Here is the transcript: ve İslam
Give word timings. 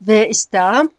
ve 0.00 0.28
İslam 0.28 0.90